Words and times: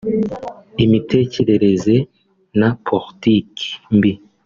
imitekerereza 0.85 1.95
na 2.59 2.69
politiki 2.87 3.67
mbi 3.95 4.11